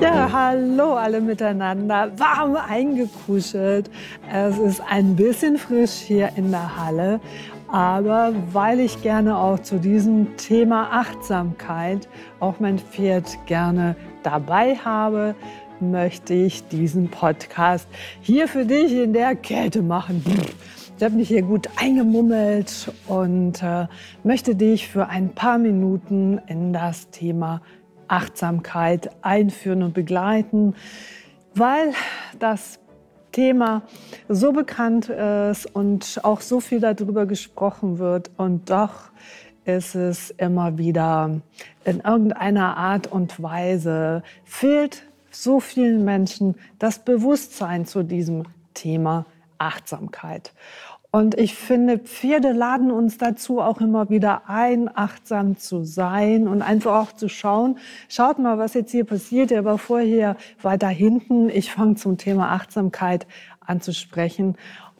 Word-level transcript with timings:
Ja, 0.00 0.30
hallo 0.32 0.94
alle 0.94 1.20
miteinander, 1.20 2.10
warm 2.18 2.56
eingekuschelt. 2.56 3.90
Es 4.32 4.58
ist 4.58 4.82
ein 4.88 5.14
bisschen 5.14 5.58
frisch 5.58 5.92
hier 5.92 6.30
in 6.36 6.50
der 6.50 6.76
Halle, 6.76 7.20
aber 7.68 8.32
weil 8.52 8.80
ich 8.80 9.02
gerne 9.02 9.36
auch 9.36 9.58
zu 9.58 9.76
diesem 9.76 10.36
Thema 10.36 10.88
Achtsamkeit 10.90 12.08
auch 12.40 12.60
mein 12.60 12.78
Pferd 12.78 13.38
gerne 13.46 13.94
dabei 14.22 14.74
habe, 14.76 15.34
möchte 15.80 16.34
ich 16.34 16.66
diesen 16.68 17.08
Podcast 17.08 17.88
hier 18.20 18.48
für 18.48 18.64
dich 18.64 18.92
in 18.92 19.12
der 19.12 19.34
Kälte 19.34 19.82
machen. 19.82 20.22
Ich 20.96 21.04
habe 21.04 21.14
mich 21.14 21.28
hier 21.28 21.42
gut 21.42 21.68
eingemummelt 21.76 22.92
und 23.06 23.62
äh, 23.62 23.86
möchte 24.22 24.54
dich 24.54 24.88
für 24.88 25.08
ein 25.08 25.30
paar 25.30 25.58
Minuten 25.58 26.38
in 26.46 26.72
das 26.72 27.10
Thema 27.10 27.62
Achtsamkeit 28.08 29.10
einführen 29.22 29.82
und 29.82 29.94
begleiten, 29.94 30.74
weil 31.54 31.92
das 32.38 32.80
Thema 33.32 33.82
so 34.28 34.52
bekannt 34.52 35.08
ist 35.08 35.74
und 35.74 36.20
auch 36.22 36.40
so 36.40 36.60
viel 36.60 36.80
darüber 36.80 37.26
gesprochen 37.26 37.98
wird 37.98 38.30
und 38.36 38.68
doch 38.70 39.10
ist 39.64 39.94
es 39.94 40.30
immer 40.30 40.78
wieder 40.78 41.40
in 41.84 42.00
irgendeiner 42.00 42.76
Art 42.76 43.06
und 43.06 43.42
Weise 43.42 44.22
fehlt 44.44 45.06
so 45.30 45.60
vielen 45.60 46.04
Menschen 46.04 46.56
das 46.78 47.04
Bewusstsein 47.04 47.86
zu 47.86 48.02
diesem 48.02 48.44
Thema 48.74 49.26
Achtsamkeit. 49.58 50.52
Und 51.12 51.36
ich 51.36 51.56
finde, 51.56 51.98
Pferde 51.98 52.52
laden 52.52 52.92
uns 52.92 53.18
dazu 53.18 53.60
auch 53.60 53.80
immer 53.80 54.10
wieder 54.10 54.48
ein, 54.48 54.88
achtsam 54.94 55.56
zu 55.56 55.84
sein 55.84 56.46
und 56.46 56.62
einfach 56.62 57.00
auch 57.00 57.12
zu 57.12 57.28
schauen. 57.28 57.78
Schaut 58.08 58.38
mal, 58.38 58.58
was 58.58 58.74
jetzt 58.74 58.92
hier 58.92 59.04
passiert. 59.04 59.50
Er 59.50 59.64
war 59.64 59.78
vorher 59.78 60.36
weiter 60.62 60.88
hinten. 60.88 61.48
Ich 61.48 61.72
fange 61.72 61.96
zum 61.96 62.16
Thema 62.16 62.52
Achtsamkeit 62.52 63.26
an 63.58 63.80
zu 63.80 63.92
sprechen 63.92 64.56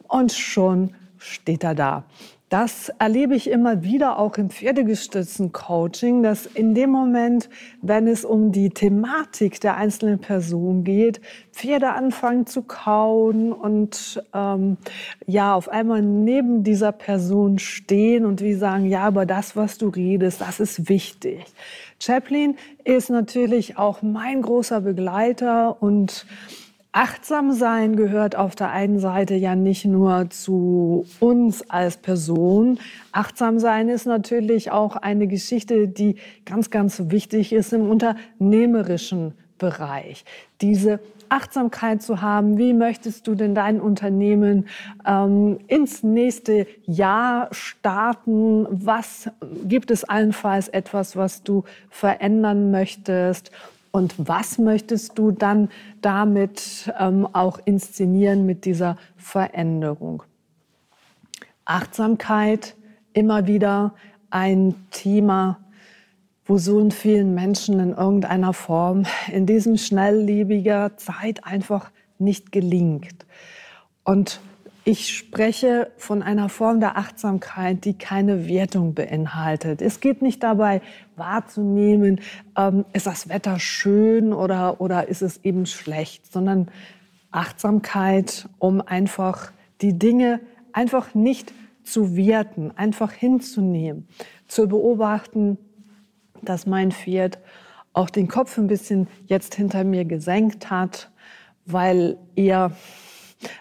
und 0.07 0.33
schon 0.33 0.95
steht 1.17 1.63
er 1.63 1.75
da. 1.75 2.03
Das 2.51 2.89
erlebe 2.99 3.33
ich 3.33 3.49
immer 3.49 3.81
wieder 3.81 4.19
auch 4.19 4.37
im 4.37 4.49
pferdegestützten 4.49 5.53
Coaching, 5.53 6.21
dass 6.21 6.45
in 6.45 6.75
dem 6.75 6.89
Moment, 6.89 7.49
wenn 7.81 8.09
es 8.09 8.25
um 8.25 8.51
die 8.51 8.71
Thematik 8.71 9.61
der 9.61 9.77
einzelnen 9.77 10.19
Person 10.19 10.83
geht, 10.83 11.21
Pferde 11.53 11.93
anfangen 11.93 12.45
zu 12.45 12.63
kauen 12.63 13.53
und 13.53 14.21
ähm, 14.33 14.75
ja 15.25 15.55
auf 15.55 15.69
einmal 15.69 16.01
neben 16.01 16.65
dieser 16.65 16.91
Person 16.91 17.57
stehen 17.57 18.25
und 18.25 18.41
wie 18.41 18.55
sagen, 18.55 18.85
ja, 18.85 19.03
aber 19.03 19.25
das, 19.25 19.55
was 19.55 19.77
du 19.77 19.87
redest, 19.87 20.41
das 20.41 20.59
ist 20.59 20.89
wichtig. 20.89 21.45
Chaplin 21.99 22.57
ist 22.83 23.09
natürlich 23.09 23.77
auch 23.77 24.01
mein 24.01 24.41
großer 24.41 24.81
Begleiter 24.81 25.81
und 25.81 26.25
Achtsam 26.93 27.53
sein 27.53 27.95
gehört 27.95 28.35
auf 28.35 28.53
der 28.53 28.71
einen 28.71 28.99
Seite 28.99 29.35
ja 29.35 29.55
nicht 29.55 29.85
nur 29.85 30.29
zu 30.29 31.05
uns 31.21 31.69
als 31.69 31.95
Person. 31.95 32.79
Achtsam 33.13 33.59
sein 33.59 33.87
ist 33.87 34.05
natürlich 34.05 34.71
auch 34.71 34.97
eine 34.97 35.27
Geschichte, 35.27 35.87
die 35.87 36.17
ganz, 36.43 36.69
ganz 36.69 37.03
wichtig 37.05 37.53
ist 37.53 37.71
im 37.71 37.89
unternehmerischen 37.89 39.35
Bereich. 39.57 40.25
Diese 40.59 40.99
Achtsamkeit 41.29 42.01
zu 42.01 42.21
haben, 42.21 42.57
wie 42.57 42.73
möchtest 42.73 43.25
du 43.25 43.35
denn 43.35 43.55
dein 43.55 43.79
Unternehmen 43.79 44.67
ähm, 45.07 45.59
ins 45.67 46.03
nächste 46.03 46.67
Jahr 46.85 47.47
starten? 47.51 48.67
Was 48.69 49.29
gibt 49.63 49.91
es 49.91 50.03
allenfalls 50.03 50.67
etwas, 50.67 51.15
was 51.15 51.43
du 51.43 51.63
verändern 51.89 52.69
möchtest? 52.69 53.51
Und 53.91 54.15
was 54.17 54.57
möchtest 54.57 55.17
du 55.17 55.31
dann 55.31 55.69
damit 56.01 56.91
ähm, 56.97 57.27
auch 57.33 57.59
inszenieren 57.65 58.45
mit 58.45 58.65
dieser 58.65 58.97
Veränderung? 59.17 60.23
Achtsamkeit, 61.65 62.75
immer 63.13 63.47
wieder 63.47 63.93
ein 64.29 64.75
Thema, 64.91 65.59
wo 66.45 66.57
so 66.57 66.89
vielen 66.89 67.35
Menschen 67.35 67.79
in 67.79 67.91
irgendeiner 67.91 68.53
Form 68.53 69.05
in 69.31 69.45
diesem 69.45 69.77
schnelllebiger 69.77 70.97
Zeit 70.97 71.45
einfach 71.45 71.91
nicht 72.17 72.51
gelingt. 72.51 73.25
Und 74.03 74.39
ich 74.83 75.15
spreche 75.15 75.91
von 75.97 76.23
einer 76.23 76.49
Form 76.49 76.79
der 76.79 76.97
Achtsamkeit, 76.97 77.85
die 77.85 77.93
keine 77.93 78.47
Wertung 78.47 78.95
beinhaltet. 78.95 79.81
Es 79.81 79.99
geht 79.99 80.23
nicht 80.23 80.41
dabei 80.41 80.81
wahrzunehmen, 81.21 82.19
ähm, 82.57 82.83
ist 82.93 83.05
das 83.05 83.29
Wetter 83.29 83.59
schön 83.59 84.33
oder, 84.33 84.81
oder 84.81 85.07
ist 85.07 85.21
es 85.21 85.43
eben 85.43 85.67
schlecht, 85.67 86.31
sondern 86.31 86.69
Achtsamkeit, 87.29 88.49
um 88.57 88.81
einfach 88.81 89.51
die 89.81 89.97
Dinge 89.97 90.39
einfach 90.73 91.13
nicht 91.13 91.53
zu 91.83 92.15
werten, 92.15 92.71
einfach 92.75 93.11
hinzunehmen, 93.11 94.07
zu 94.47 94.67
beobachten, 94.67 95.57
dass 96.41 96.65
mein 96.65 96.91
Pferd 96.91 97.37
auch 97.93 98.09
den 98.09 98.27
Kopf 98.27 98.57
ein 98.57 98.67
bisschen 98.67 99.07
jetzt 99.27 99.53
hinter 99.53 99.83
mir 99.83 100.05
gesenkt 100.05 100.71
hat, 100.71 101.11
weil 101.65 102.17
er 102.35 102.71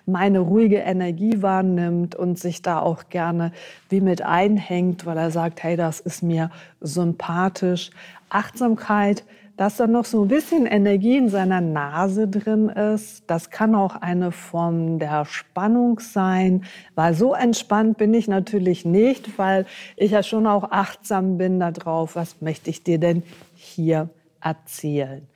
meine 0.07 0.41
ruhige 0.41 0.79
Energie 0.79 1.43
wahrnimmt 1.43 2.15
und 2.15 2.39
sich 2.39 2.63
da 2.63 2.81
auch 2.81 3.09
gerne 3.09 3.53
wie 3.89 4.01
mit 4.01 4.23
einhängt, 4.23 5.07
weil 5.07 5.19
er 5.19 5.31
sagt, 5.31 5.63
hey, 5.63 5.77
das 5.77 6.01
ist 6.01 6.23
mir 6.23 6.51
sympathisch. 6.81 7.91
Achtsamkeit, 8.29 9.25
dass 9.61 9.77
da 9.77 9.87
noch 9.87 10.07
so 10.07 10.25
ein 10.25 10.29
bisschen 10.29 10.65
Energie 10.65 11.19
in 11.19 11.29
seiner 11.29 11.61
Nase 11.61 12.27
drin 12.27 12.71
ist. 12.71 13.25
Das 13.27 13.51
kann 13.51 13.75
auch 13.75 13.95
eine 13.97 14.33
Form 14.33 14.99
der 14.99 15.27
Spannung 15.27 16.01
sein, 16.01 16.65
weil 16.95 17.13
so 17.13 17.35
entspannt 17.35 17.99
bin 17.99 18.15
ich 18.15 18.27
natürlich 18.27 18.87
nicht, 18.87 19.39
weil 19.39 19.67
ich 19.97 20.13
ja 20.13 20.23
schon 20.23 20.47
auch 20.47 20.71
achtsam 20.71 21.37
bin 21.37 21.61
darauf, 21.61 22.17
was 22.17 22.41
möchte 22.41 22.71
ich 22.71 22.85
dir 22.85 22.99
denn 22.99 23.23
hier 23.55 24.09
erzählen. 24.41 25.29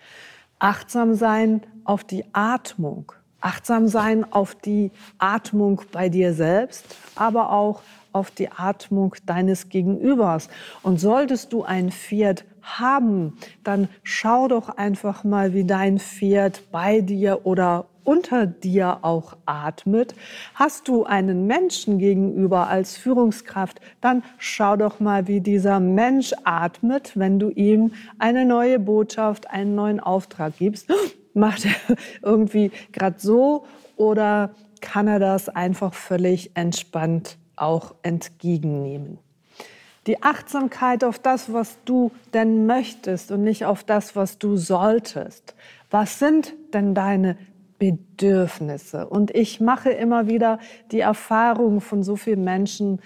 Achtsam 0.59 1.13
sein 1.13 1.61
auf 1.85 2.03
die 2.03 2.25
Atmung 2.33 3.13
achtsam 3.45 3.89
sein 3.89 4.25
auf 4.33 4.55
die 4.55 4.91
Atmung 5.19 5.83
bei 5.93 6.09
dir 6.09 6.33
selbst, 6.35 6.85
aber 7.15 7.53
auch 7.53 7.83
auf 8.13 8.31
die 8.31 8.51
Atmung 8.51 9.15
deines 9.27 9.69
Gegenübers. 9.69 10.49
Und 10.83 10.99
solltest 10.99 11.53
du 11.53 11.65
ein 11.65 11.91
Pferd 11.91 12.45
haben, 12.63 13.37
dann 13.63 13.89
schau 14.03 14.49
doch 14.49 14.69
einfach 14.69 15.25
mal, 15.25 15.53
wie 15.53 15.65
dein 15.65 15.99
Pferd 15.99 16.63
bei 16.71 17.01
dir 17.01 17.41
oder 17.45 17.87
unter 18.05 18.47
dir 18.47 18.99
auch 19.03 19.37
atmet. 19.47 20.15
Hast 20.55 20.89
du 20.89 21.05
einen 21.05 21.47
Menschen 21.47 21.99
gegenüber 21.99 22.69
als 22.69 22.97
Führungskraft, 22.97 23.81
dann 24.01 24.23
schau 24.39 24.77
doch 24.77 25.01
mal, 25.01 25.27
wie 25.27 25.41
dieser 25.41 25.81
Mensch 25.81 26.33
atmet, 26.45 27.13
wenn 27.19 27.39
du 27.39 27.51
ihm 27.51 27.93
eine 28.19 28.45
neue 28.45 28.79
Botschaft, 28.79 29.51
einen 29.51 29.75
neuen 29.75 30.01
Auftrag 30.01 30.57
gibst 30.59 30.89
macht 31.35 31.67
er 31.67 31.97
irgendwie 32.23 32.71
gerade 32.93 33.17
so 33.19 33.67
oder 33.97 34.55
kann 34.81 35.09
er 35.09 35.19
das 35.19 35.49
einfach 35.49 35.95
völlig 35.95 36.57
entspannt 36.57 37.39
auch 37.57 37.95
entgegennehmen? 38.03 39.19
Die 40.07 40.23
Achtsamkeit 40.23 41.03
auf 41.03 41.19
das, 41.19 41.53
was 41.53 41.79
du 41.87 42.11
denn 42.35 42.67
möchtest 42.67 43.31
und 43.31 43.43
nicht 43.43 43.65
auf 43.65 43.85
das, 43.85 44.15
was 44.15 44.39
du 44.39 44.57
solltest. 44.57 45.55
Was 45.91 46.19
sind 46.19 46.55
denn 46.75 46.95
deine 46.95 47.39
Bedürfnisse? 47.79 49.07
Und 49.07 49.35
ich 49.35 49.61
mache 49.61 49.91
immer 49.91 50.29
wieder 50.29 50.59
die 50.93 51.01
Erfahrung 51.01 51.81
von 51.81 52.03
so 52.03 52.17
vielen 52.17 52.45
Menschen, 52.45 53.01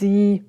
die 0.00 0.44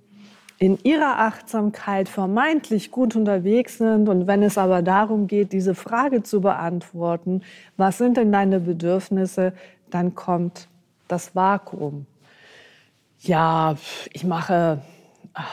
in 0.59 0.79
ihrer 0.83 1.19
Achtsamkeit 1.19 2.09
vermeintlich 2.09 2.89
gut 2.91 3.15
unterwegs 3.15 3.77
sind. 3.77 4.09
Und 4.09 4.27
wenn 4.27 4.41
es 4.41 4.57
aber 4.57 4.81
darum 4.81 5.27
geht, 5.27 5.53
diese 5.53 5.75
Frage 5.75 6.23
zu 6.23 6.41
beantworten, 6.41 7.41
was 7.77 7.99
sind 7.99 8.17
denn 8.17 8.31
deine 8.31 8.59
Bedürfnisse, 8.59 9.53
dann 9.91 10.15
kommt 10.15 10.67
das 11.07 11.35
Vakuum. 11.35 12.05
Ja, 13.19 13.75
ich 14.13 14.23
mache 14.23 14.81
ah, 15.33 15.43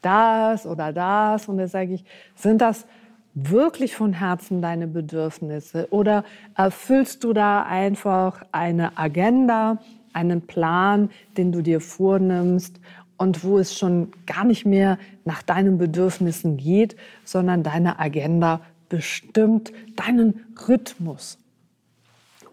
das 0.00 0.66
oder 0.66 0.92
das. 0.92 1.48
Und 1.48 1.58
dann 1.58 1.68
sage 1.68 1.94
ich, 1.94 2.04
sind 2.36 2.60
das 2.60 2.86
wirklich 3.34 3.96
von 3.96 4.12
Herzen 4.12 4.62
deine 4.62 4.86
Bedürfnisse? 4.86 5.88
Oder 5.90 6.24
erfüllst 6.56 7.24
du 7.24 7.32
da 7.32 7.62
einfach 7.62 8.44
eine 8.52 8.96
Agenda, 8.96 9.78
einen 10.12 10.42
Plan, 10.42 11.10
den 11.36 11.52
du 11.52 11.62
dir 11.62 11.80
vornimmst 11.80 12.80
und 13.22 13.44
wo 13.44 13.58
es 13.58 13.78
schon 13.78 14.10
gar 14.26 14.44
nicht 14.44 14.66
mehr 14.66 14.98
nach 15.24 15.42
deinen 15.42 15.78
Bedürfnissen 15.78 16.56
geht, 16.56 16.96
sondern 17.24 17.62
deine 17.62 18.00
Agenda 18.00 18.60
bestimmt 18.88 19.72
deinen 19.94 20.44
Rhythmus. 20.66 21.38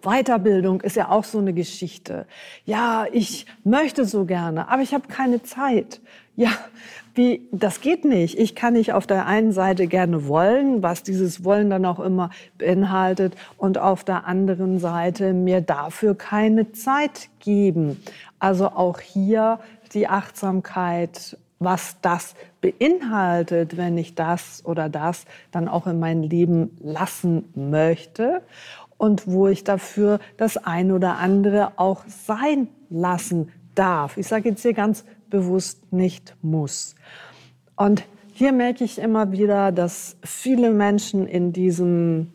Weiterbildung 0.04 0.82
ist 0.82 0.96
ja 0.96 1.10
auch 1.10 1.24
so 1.24 1.40
eine 1.40 1.54
Geschichte. 1.54 2.28
Ja, 2.66 3.06
ich 3.12 3.48
möchte 3.64 4.06
so 4.06 4.26
gerne, 4.26 4.70
aber 4.70 4.84
ich 4.84 4.94
habe 4.94 5.08
keine 5.08 5.42
Zeit. 5.42 6.02
Ja, 6.40 6.52
wie, 7.16 7.50
das 7.52 7.82
geht 7.82 8.06
nicht. 8.06 8.40
Ich 8.40 8.56
kann 8.56 8.72
nicht 8.72 8.94
auf 8.94 9.06
der 9.06 9.26
einen 9.26 9.52
Seite 9.52 9.88
gerne 9.88 10.26
wollen, 10.26 10.82
was 10.82 11.04
dieses 11.04 11.44
Wollen 11.44 11.70
dann 11.70 11.84
auch 11.86 12.00
immer 12.00 12.30
beinhaltet, 12.58 13.36
und 13.58 13.78
auf 13.78 14.06
der 14.06 14.26
anderen 14.26 14.80
Seite 14.80 15.34
mir 15.34 15.60
dafür 15.60 16.16
keine 16.16 16.72
Zeit 16.72 17.28
geben. 17.42 18.02
Also 18.40 18.68
auch 18.68 19.02
hier 19.02 19.60
die 19.94 20.08
Achtsamkeit, 20.08 21.38
was 21.60 21.98
das 22.02 22.36
beinhaltet, 22.62 23.76
wenn 23.76 23.98
ich 23.98 24.16
das 24.16 24.64
oder 24.64 24.88
das 24.88 25.26
dann 25.52 25.68
auch 25.68 25.88
in 25.88 26.00
mein 26.00 26.24
Leben 26.24 26.78
lassen 26.80 27.50
möchte 27.54 28.44
und 28.98 29.28
wo 29.28 29.50
ich 29.50 29.66
dafür 29.66 30.22
das 30.38 30.56
ein 30.56 30.94
oder 30.94 31.18
andere 31.18 31.74
auch 31.76 32.06
sein 32.08 32.70
lassen 32.90 33.52
darf. 33.76 34.16
Ich 34.16 34.28
sage 34.28 34.48
jetzt 34.50 34.62
hier 34.62 34.74
ganz 34.74 35.04
bewusst 35.30 35.92
nicht 35.92 36.36
muss. 36.42 36.96
Und 37.76 38.04
hier 38.34 38.52
merke 38.52 38.84
ich 38.84 39.00
immer 39.00 39.32
wieder, 39.32 39.72
dass 39.72 40.18
viele 40.24 40.72
Menschen 40.72 41.28
in 41.28 41.52
diesem 41.52 42.32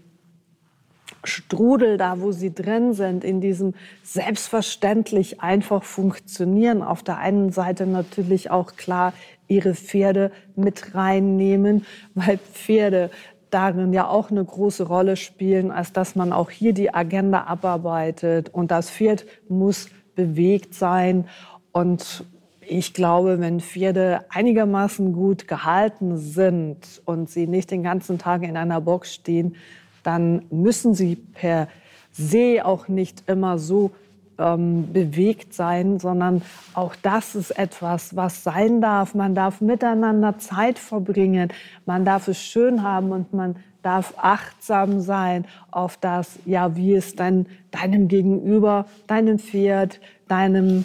Strudel, 1.22 1.96
da 1.96 2.20
wo 2.20 2.32
sie 2.32 2.54
drin 2.54 2.92
sind, 2.92 3.24
in 3.24 3.40
diesem 3.40 3.74
selbstverständlich 4.02 5.40
einfach 5.40 5.82
funktionieren, 5.82 6.82
auf 6.82 7.02
der 7.02 7.18
einen 7.18 7.52
Seite 7.52 7.86
natürlich 7.86 8.50
auch 8.50 8.76
klar 8.76 9.12
ihre 9.48 9.74
Pferde 9.74 10.30
mit 10.56 10.94
reinnehmen, 10.94 11.86
weil 12.14 12.38
Pferde 12.38 13.10
darin 13.50 13.92
ja 13.92 14.08
auch 14.08 14.30
eine 14.30 14.44
große 14.44 14.84
Rolle 14.84 15.16
spielen, 15.16 15.70
als 15.70 15.92
dass 15.92 16.16
man 16.16 16.32
auch 16.32 16.50
hier 16.50 16.74
die 16.74 16.92
Agenda 16.92 17.44
abarbeitet. 17.44 18.48
Und 18.52 18.70
das 18.70 18.90
Pferd 18.90 19.24
muss 19.48 19.88
bewegt 20.16 20.74
sein. 20.74 21.28
Und 21.72 22.24
ich 22.68 22.94
glaube, 22.94 23.40
wenn 23.40 23.60
Pferde 23.60 24.24
einigermaßen 24.30 25.12
gut 25.12 25.48
gehalten 25.48 26.16
sind 26.16 27.02
und 27.04 27.30
sie 27.30 27.46
nicht 27.46 27.70
den 27.70 27.82
ganzen 27.82 28.18
Tag 28.18 28.42
in 28.42 28.56
einer 28.56 28.80
Box 28.80 29.14
stehen, 29.14 29.56
dann 30.02 30.42
müssen 30.50 30.94
sie 30.94 31.16
per 31.16 31.68
se 32.12 32.60
auch 32.64 32.88
nicht 32.88 33.24
immer 33.28 33.58
so 33.58 33.90
ähm, 34.38 34.92
bewegt 34.92 35.54
sein, 35.54 35.98
sondern 35.98 36.42
auch 36.74 36.94
das 37.02 37.34
ist 37.34 37.50
etwas, 37.52 38.16
was 38.16 38.42
sein 38.42 38.80
darf. 38.80 39.14
Man 39.14 39.34
darf 39.34 39.60
miteinander 39.60 40.38
Zeit 40.38 40.78
verbringen, 40.78 41.52
man 41.86 42.04
darf 42.04 42.28
es 42.28 42.38
schön 42.38 42.82
haben 42.82 43.12
und 43.12 43.32
man 43.32 43.56
darf 43.82 44.14
achtsam 44.16 45.00
sein 45.00 45.44
auf 45.70 45.96
das, 45.98 46.38
ja, 46.46 46.74
wie 46.74 46.94
es 46.94 47.16
dann 47.16 47.46
deinem 47.70 48.08
Gegenüber, 48.08 48.86
deinem 49.06 49.38
Pferd, 49.38 50.00
deinem 50.26 50.84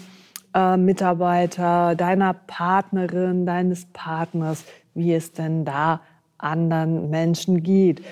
äh, 0.54 0.78
Mitarbeiter, 0.78 1.96
deiner 1.96 2.34
Partnerin, 2.34 3.46
deines 3.46 3.86
Partners, 3.86 4.66
wie 4.94 5.13
es 5.13 5.34
denn 5.34 5.66
da 5.66 6.01
anderen 6.38 7.10
Menschen 7.10 7.63
geht. 7.63 8.04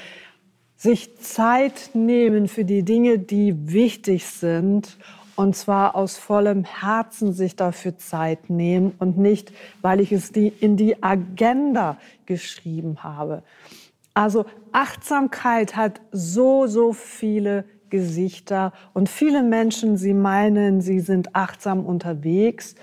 Sich 0.75 1.17
Zeit 1.17 1.91
nehmen 1.93 2.47
für 2.47 2.65
die 2.65 2.83
Dinge, 2.83 3.17
die 3.19 3.71
wichtig 3.71 4.25
sind 4.27 4.97
und 5.37 5.55
zwar 5.55 5.95
aus 5.95 6.17
vollem 6.17 6.63
Herzen 6.63 7.31
sich 7.31 7.55
dafür 7.55 7.97
Zeit 7.97 8.49
nehmen 8.49 8.93
und 8.97 9.17
nicht, 9.17 9.53
weil 9.81 9.99
ich 9.99 10.11
es 10.11 10.31
die, 10.31 10.47
in 10.47 10.77
die 10.77 11.01
Agenda 11.01 11.97
geschrieben 12.25 13.03
habe. 13.03 13.43
Also 14.15 14.45
Achtsamkeit 14.71 15.75
hat 15.75 16.01
so, 16.11 16.65
so 16.65 16.91
viele 16.91 17.65
Gesichter 17.89 18.73
und 18.93 19.09
viele 19.09 19.43
Menschen, 19.43 19.97
sie 19.97 20.13
meinen, 20.13 20.81
sie 20.81 20.99
sind 20.99 21.35
achtsam 21.35 21.85
unterwegs 21.85 22.75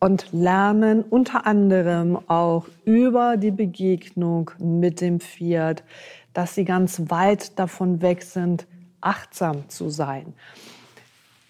und 0.00 0.32
lernen 0.32 1.02
unter 1.02 1.46
anderem 1.46 2.18
auch 2.28 2.66
über 2.84 3.36
die 3.36 3.52
Begegnung 3.52 4.50
mit 4.58 5.00
dem 5.00 5.20
Pferd, 5.20 5.84
dass 6.32 6.54
sie 6.54 6.64
ganz 6.64 7.02
weit 7.08 7.58
davon 7.58 8.02
weg 8.02 8.22
sind, 8.22 8.66
achtsam 9.00 9.68
zu 9.68 9.90
sein. 9.90 10.34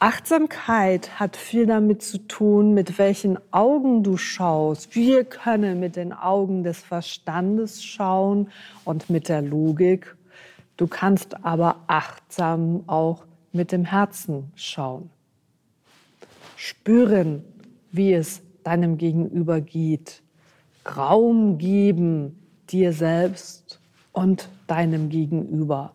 Achtsamkeit 0.02 1.20
hat 1.20 1.36
viel 1.36 1.64
damit 1.64 2.02
zu 2.02 2.18
tun, 2.18 2.74
mit 2.74 2.98
welchen 2.98 3.38
Augen 3.52 4.02
du 4.02 4.16
schaust. 4.16 4.96
Wir 4.96 5.22
können 5.22 5.78
mit 5.78 5.94
den 5.94 6.12
Augen 6.12 6.64
des 6.64 6.80
Verstandes 6.80 7.84
schauen 7.84 8.50
und 8.84 9.10
mit 9.10 9.28
der 9.28 9.42
Logik. 9.42 10.16
Du 10.82 10.88
kannst 10.88 11.44
aber 11.44 11.76
achtsam 11.86 12.82
auch 12.88 13.24
mit 13.52 13.70
dem 13.70 13.84
Herzen 13.84 14.50
schauen. 14.56 15.10
Spüren, 16.56 17.44
wie 17.92 18.12
es 18.12 18.42
deinem 18.64 18.98
Gegenüber 18.98 19.60
geht. 19.60 20.22
Raum 20.96 21.56
geben 21.56 22.36
dir 22.68 22.92
selbst 22.92 23.78
und 24.10 24.48
deinem 24.66 25.08
Gegenüber 25.08 25.94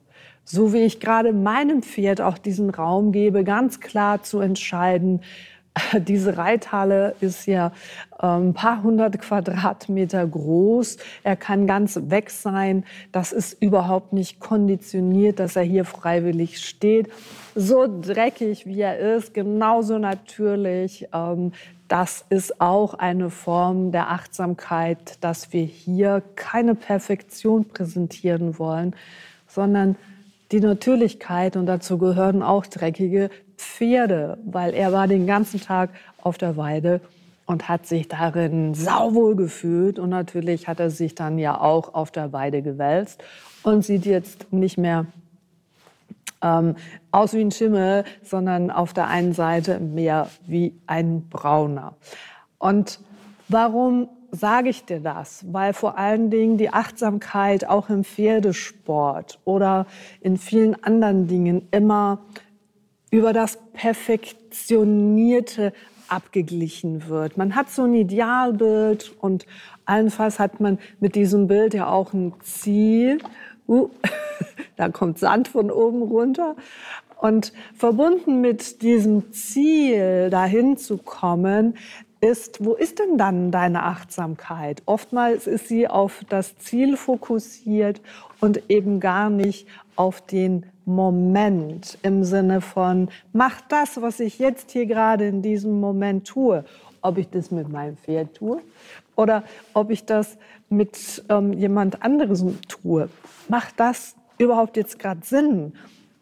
so 0.50 0.72
wie 0.72 0.80
ich 0.80 1.02
gerade 1.02 1.34
meinem 1.34 1.84
Pferd 1.84 2.22
auch 2.22 2.38
diesen 2.38 2.70
Raum 2.70 3.12
gebe, 3.12 3.44
ganz 3.44 3.82
klar 3.82 4.24
zu 4.24 4.40
entscheiden, 4.40 5.20
diese 5.94 6.38
Reithalle 6.38 7.16
ist 7.22 7.46
ja 7.46 7.72
ein 8.20 8.48
ähm, 8.48 8.54
paar 8.54 8.84
hundert 8.84 9.20
Quadratmeter 9.20 10.26
groß. 10.26 10.98
Er 11.24 11.36
kann 11.36 11.68
ganz 11.68 12.00
weg 12.06 12.30
sein. 12.30 12.84
Das 13.12 13.32
ist 13.32 13.62
überhaupt 13.62 14.14
nicht 14.14 14.40
konditioniert, 14.40 15.40
dass 15.40 15.56
er 15.56 15.64
hier 15.64 15.86
freiwillig 15.86 16.60
steht. 16.66 17.10
So 17.56 17.88
dreckig 18.02 18.66
wie 18.66 18.82
er 18.82 18.98
ist, 19.00 19.34
genauso 19.34 19.98
natürlich. 19.98 21.08
Ähm, 21.14 21.52
das 21.88 22.26
ist 22.30 22.60
auch 22.60 22.96
eine 22.96 23.30
Form 23.30 23.92
der 23.92 24.10
Achtsamkeit, 24.10 25.18
dass 25.22 25.54
wir 25.54 25.64
hier 25.64 26.22
keine 26.36 26.76
Perfektion 26.76 27.66
präsentieren 27.66 28.60
wollen, 28.60 28.94
sondern 29.48 29.96
die 30.52 30.60
Natürlichkeit 30.60 31.56
und 31.56 31.66
dazu 31.66 31.98
gehören 31.98 32.42
auch 32.42 32.66
dreckige 32.66 33.30
Pferde, 33.58 34.38
weil 34.46 34.74
er 34.74 34.92
war 34.94 35.08
den 35.08 35.28
ganzen 35.28 35.60
Tag 35.60 35.90
auf 36.22 36.38
der 36.38 36.58
Weide 36.58 37.02
und 37.46 37.70
hat 37.70 37.86
sich 37.86 38.08
darin 38.08 38.74
sauwohl 38.74 39.36
gefühlt 39.36 40.00
und 40.00 40.10
natürlich 40.10 40.68
hat 40.68 40.80
er 40.80 40.90
sich 40.90 41.16
dann 41.16 41.40
ja 41.40 41.60
auch 41.60 41.94
auf 41.94 42.12
der 42.12 42.34
Weide 42.34 42.62
gewälzt 42.62 43.24
und 43.64 43.84
sieht 43.84 44.06
jetzt 44.06 44.52
nicht 44.52 44.78
mehr 44.78 45.06
ähm, 46.42 46.76
aus 47.12 47.34
wie 47.34 47.42
ein 47.42 47.52
Schimmel, 47.52 48.04
sondern 48.22 48.70
auf 48.70 48.94
der 48.94 49.08
einen 49.08 49.34
Seite 49.34 49.80
mehr 49.80 50.30
wie 50.46 50.74
ein 50.86 51.28
Brauner. 51.30 51.96
Und 52.60 53.00
warum 53.48 54.10
sage 54.32 54.70
ich 54.70 54.86
dir 54.86 55.00
das? 55.00 55.46
Weil 55.52 55.74
vor 55.74 55.98
allen 55.98 56.30
Dingen 56.30 56.58
die 56.58 56.70
Achtsamkeit 56.70 57.68
auch 57.68 57.90
im 57.90 58.04
Pferdesport 58.04 59.40
oder 59.46 59.88
in 60.22 60.38
vielen 60.38 60.82
anderen 60.84 61.28
Dingen 61.28 61.68
immer 61.72 62.20
über 63.12 63.34
das 63.34 63.58
Perfektionierte 63.74 65.74
abgeglichen 66.10 67.08
wird. 67.08 67.38
Man 67.38 67.56
hat 67.56 67.70
so 67.70 67.84
ein 67.84 67.94
Idealbild 67.94 69.14
und 69.20 69.46
allenfalls 69.86 70.40
hat 70.40 70.60
man 70.60 70.80
mit 71.00 71.16
diesem 71.16 71.48
Bild 71.48 71.74
ja 71.74 71.90
auch 71.90 72.14
ein 72.14 72.34
Ziel. 72.42 73.20
Uh, 73.68 73.90
da 74.78 74.90
kommt 74.90 75.20
Sand 75.20 75.48
von 75.48 75.72
oben 75.72 76.02
runter. 76.02 76.56
Und 77.20 77.52
verbunden 77.74 78.42
mit 78.42 78.84
diesem 78.84 79.34
Ziel, 79.34 80.30
dahin 80.30 80.78
zu 80.78 80.98
kommen, 80.98 81.76
ist, 82.22 82.64
wo 82.64 82.74
ist 82.74 83.00
denn 83.00 83.18
dann 83.18 83.52
deine 83.52 83.84
Achtsamkeit? 83.84 84.82
Oftmals 84.86 85.48
ist 85.48 85.68
sie 85.68 85.88
auf 85.88 86.22
das 86.30 86.58
Ziel 86.58 86.98
fokussiert 86.98 88.02
und 88.40 88.70
eben 88.70 89.00
gar 89.00 89.30
nicht 89.30 89.68
auf 89.96 90.22
den 90.22 90.66
Moment 90.86 91.98
im 92.02 92.24
Sinne 92.24 92.62
von, 92.62 93.10
mach 93.34 93.62
das, 93.62 94.02
was 94.02 94.20
ich 94.20 94.40
jetzt 94.40 94.72
hier 94.72 94.86
gerade 94.86 95.28
in 95.28 95.42
diesem 95.42 95.80
Moment 95.80 96.28
tue. 96.28 96.64
Ob 97.02 97.18
ich 97.18 97.30
das 97.30 97.52
mit 97.52 97.70
meinem 97.70 97.98
Pferd 97.98 98.36
tue 98.36 98.62
oder 99.16 99.44
ob 99.74 99.92
ich 99.92 100.06
das 100.06 100.38
mit 100.70 101.24
ähm, 101.30 101.54
jemand 101.54 102.04
anderes 102.04 102.44
tue. 102.68 103.10
Macht 103.48 103.80
das 103.80 104.16
überhaupt 104.38 104.78
jetzt 104.78 104.98
gerade 105.00 105.22
Sinn? 105.24 105.74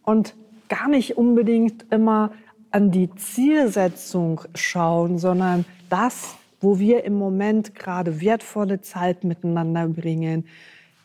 Und 0.03 0.35
gar 0.69 0.87
nicht 0.87 1.17
unbedingt 1.17 1.85
immer 1.91 2.31
an 2.75 2.91
die 2.91 3.09
Zielsetzung 3.15 4.41
schauen, 4.53 5.17
sondern 5.17 5.63
das, 5.89 6.35
wo 6.59 6.77
wir 6.77 7.05
im 7.05 7.13
Moment 7.13 7.73
gerade 7.73 8.19
wertvolle 8.19 8.81
Zeit 8.81 9.23
miteinander 9.23 9.87
bringen. 9.87 10.45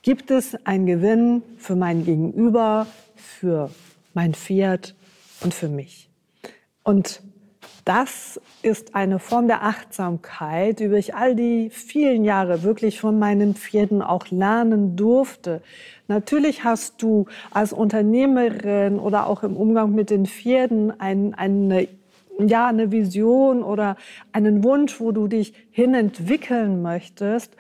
Gibt 0.03 0.33
es 0.33 0.57
einen 0.67 0.87
Gewinn 0.87 1.45
für 1.59 1.77
mein 1.77 2.05
Gegenüber, 2.05 2.89
für 3.15 3.71
mein 4.15 4.35
Pferd 4.35 4.97
und 5.43 5.55
für 5.55 5.69
mich? 5.69 6.11
Und 6.83 7.23
das 7.91 8.41
ist 8.63 8.95
eine 8.95 9.19
Form 9.19 9.49
der 9.49 9.65
Achtsamkeit, 9.65 10.79
die 10.79 10.95
ich 10.95 11.17
all 11.17 11.35
die 11.35 11.71
vielen 11.71 12.23
Jahre 12.23 12.63
wirklich 12.63 13.01
von 13.01 13.19
meinen 13.19 13.57
Pferden 13.57 14.01
auch 14.01 14.31
lernen 14.31 14.95
durfte. 14.95 15.61
Natürlich 16.07 16.63
hast 16.63 17.03
du 17.03 17.27
als 17.51 17.73
Unternehmerin 17.73 19.01
oder 19.01 19.27
auch 19.27 19.43
im 19.43 19.57
Umgang 19.57 19.93
mit 19.93 20.11
den 20.11 20.27
Pferden 20.27 21.01
ein, 21.01 21.35
eine 21.35 21.89
ja, 22.39 22.69
eine 22.69 22.93
Vision 22.93 23.65
oder 23.65 23.97
einen 24.31 24.63
Wunsch, 24.63 25.01
wo 25.01 25.11
du 25.11 25.27
dich 25.27 25.53
hin 25.73 25.93
entwickeln 25.93 26.83
möchtest. 26.83 27.57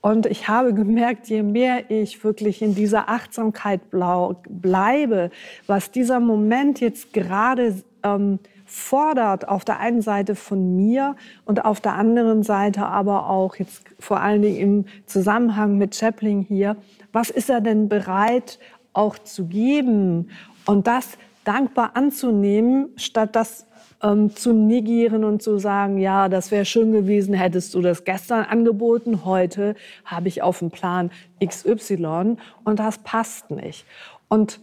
Und 0.00 0.26
ich 0.26 0.46
habe 0.46 0.74
gemerkt, 0.74 1.26
je 1.26 1.42
mehr 1.42 1.90
ich 1.90 2.22
wirklich 2.22 2.62
in 2.62 2.76
dieser 2.76 3.08
Achtsamkeit 3.08 3.80
bleibe, 3.90 5.30
was 5.66 5.90
dieser 5.90 6.20
Moment 6.20 6.78
jetzt 6.78 7.12
gerade 7.12 7.82
ähm, 8.04 8.38
fordert, 8.72 9.48
auf 9.48 9.66
der 9.66 9.80
einen 9.80 10.00
Seite 10.00 10.34
von 10.34 10.74
mir 10.74 11.14
und 11.44 11.66
auf 11.66 11.80
der 11.82 11.92
anderen 11.92 12.42
Seite 12.42 12.86
aber 12.86 13.28
auch 13.28 13.56
jetzt 13.56 13.84
vor 14.00 14.20
allen 14.20 14.40
Dingen 14.40 14.56
im 14.56 14.84
Zusammenhang 15.04 15.76
mit 15.76 15.94
Chaplin 15.94 16.40
hier, 16.40 16.76
was 17.12 17.28
ist 17.28 17.50
er 17.50 17.60
denn 17.60 17.90
bereit 17.90 18.58
auch 18.94 19.18
zu 19.18 19.46
geben 19.46 20.30
und 20.64 20.86
das 20.86 21.18
dankbar 21.44 21.90
anzunehmen, 21.94 22.88
statt 22.96 23.36
das 23.36 23.66
ähm, 24.02 24.34
zu 24.34 24.54
negieren 24.54 25.24
und 25.24 25.42
zu 25.42 25.58
sagen, 25.58 25.98
ja, 25.98 26.30
das 26.30 26.50
wäre 26.50 26.64
schön 26.64 26.92
gewesen, 26.92 27.34
hättest 27.34 27.74
du 27.74 27.82
das 27.82 28.04
gestern 28.04 28.44
angeboten, 28.44 29.26
heute 29.26 29.74
habe 30.06 30.28
ich 30.28 30.40
auf 30.40 30.60
dem 30.60 30.70
Plan 30.70 31.10
XY 31.44 32.36
und 32.64 32.78
das 32.78 32.98
passt 32.98 33.50
nicht. 33.50 33.84
Und 34.28 34.60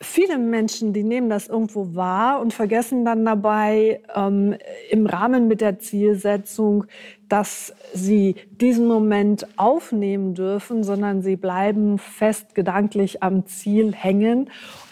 viele 0.00 0.38
Menschen, 0.38 0.92
die 0.92 1.02
nehmen 1.02 1.28
das 1.28 1.48
irgendwo 1.48 1.94
wahr 1.94 2.40
und 2.40 2.54
vergessen 2.54 3.04
dann 3.04 3.24
dabei 3.24 4.00
ähm, 4.14 4.56
im 4.90 5.06
Rahmen 5.06 5.48
mit 5.48 5.60
der 5.60 5.80
Zielsetzung, 5.80 6.84
dass 7.28 7.74
sie 7.92 8.36
diesen 8.50 8.86
Moment 8.86 9.46
aufnehmen 9.56 10.34
dürfen, 10.34 10.84
sondern 10.84 11.22
sie 11.22 11.36
bleiben 11.36 11.98
fest 11.98 12.54
gedanklich 12.54 13.22
am 13.22 13.46
Ziel 13.46 13.92
hängen 13.92 14.50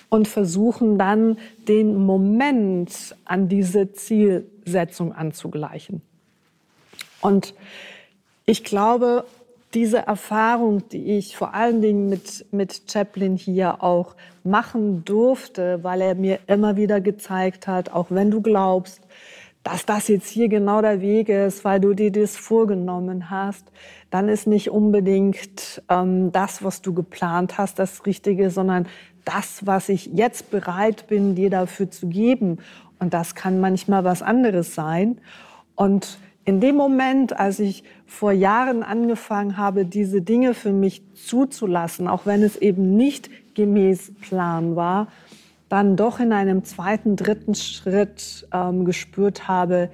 und 0.08 0.28
versuchen 0.28 0.98
dann 0.98 1.38
den 1.68 2.04
Moment 2.04 3.14
an 3.24 3.48
diese 3.48 3.92
Zielsetzung 3.92 5.12
anzugleichen. 5.12 6.02
Und 7.20 7.54
ich 8.44 8.64
glaube, 8.64 9.24
diese 9.76 9.98
Erfahrung, 9.98 10.88
die 10.88 11.18
ich 11.18 11.36
vor 11.36 11.52
allen 11.52 11.82
Dingen 11.82 12.08
mit, 12.08 12.46
mit 12.50 12.90
Chaplin 12.90 13.36
hier 13.36 13.82
auch 13.82 14.16
machen 14.42 15.04
durfte, 15.04 15.84
weil 15.84 16.00
er 16.00 16.14
mir 16.14 16.38
immer 16.46 16.76
wieder 16.76 17.02
gezeigt 17.02 17.68
hat, 17.68 17.92
auch 17.92 18.06
wenn 18.08 18.30
du 18.30 18.40
glaubst, 18.40 19.02
dass 19.64 19.84
das 19.84 20.08
jetzt 20.08 20.30
hier 20.30 20.48
genau 20.48 20.80
der 20.80 21.02
Weg 21.02 21.28
ist, 21.28 21.62
weil 21.62 21.78
du 21.78 21.92
dir 21.92 22.10
das 22.10 22.38
vorgenommen 22.38 23.28
hast, 23.28 23.70
dann 24.10 24.30
ist 24.30 24.46
nicht 24.46 24.70
unbedingt 24.70 25.82
ähm, 25.90 26.32
das, 26.32 26.64
was 26.64 26.80
du 26.80 26.94
geplant 26.94 27.58
hast, 27.58 27.78
das 27.78 28.06
Richtige, 28.06 28.48
sondern 28.48 28.86
das, 29.26 29.66
was 29.66 29.90
ich 29.90 30.06
jetzt 30.06 30.50
bereit 30.50 31.06
bin, 31.06 31.34
dir 31.34 31.50
dafür 31.50 31.90
zu 31.90 32.06
geben. 32.06 32.60
Und 32.98 33.12
das 33.12 33.34
kann 33.34 33.60
manchmal 33.60 34.04
was 34.04 34.22
anderes 34.22 34.74
sein. 34.74 35.20
Und 35.74 36.18
in 36.46 36.60
dem 36.60 36.76
Moment, 36.76 37.38
als 37.38 37.58
ich 37.58 37.82
vor 38.06 38.30
Jahren 38.30 38.84
angefangen 38.84 39.56
habe, 39.56 39.84
diese 39.84 40.22
Dinge 40.22 40.54
für 40.54 40.72
mich 40.72 41.02
zuzulassen, 41.14 42.06
auch 42.06 42.24
wenn 42.24 42.42
es 42.42 42.56
eben 42.56 42.96
nicht 42.96 43.28
gemäß 43.54 44.12
Plan 44.20 44.76
war, 44.76 45.08
dann 45.68 45.96
doch 45.96 46.20
in 46.20 46.32
einem 46.32 46.64
zweiten, 46.64 47.16
dritten 47.16 47.56
Schritt 47.56 48.46
ähm, 48.52 48.84
gespürt 48.84 49.48
habe, 49.48 49.90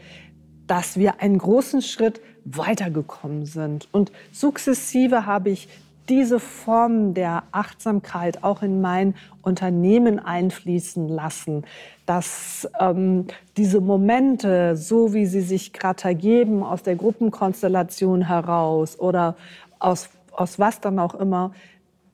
dass 0.67 0.99
wir 0.99 1.21
einen 1.23 1.39
großen 1.39 1.81
Schritt 1.81 2.21
weitergekommen 2.45 3.47
sind. 3.47 3.89
Und 3.91 4.13
sukzessive 4.31 5.25
habe 5.25 5.51
ich 5.51 5.69
diese 6.09 6.41
Form 6.41 7.15
der 7.15 7.45
Achtsamkeit 7.53 8.43
auch 8.43 8.63
in 8.63 8.81
mein 8.81 9.15
Unternehmen 9.43 10.19
einfließen 10.19 11.09
lassen, 11.09 11.65
dass 12.07 12.69
ähm, 12.81 13.27
diese 13.57 13.81
Momente, 13.81 14.77
so 14.77 15.15
wie 15.15 15.27
sie 15.27 15.41
sich 15.41 15.73
gerade 15.73 16.05
ergeben 16.05 16.63
aus 16.63 16.83
der 16.83 16.97
Gruppenkonstellation 16.97 18.23
heraus 18.23 18.99
oder 18.99 19.37
aus, 19.79 20.11
aus 20.33 20.59
was 20.59 20.81
dann 20.81 20.99
auch 20.99 21.15
immer, 21.15 21.53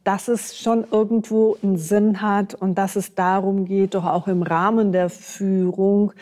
dass 0.05 0.29
es 0.29 0.59
schon 0.59 0.87
irgendwo 0.91 1.57
einen 1.63 1.77
Sinn 1.77 2.23
hat 2.23 2.55
und 2.55 2.77
dass 2.77 2.97
es 2.97 3.15
darum 3.15 3.65
geht, 3.65 3.95
doch 3.95 4.07
auch 4.07 4.27
im 4.27 4.43
Rahmen 4.43 4.93
der 4.93 5.11
Führung 5.11 6.13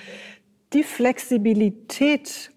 die 0.73 0.83
Flexibilität 0.83 2.51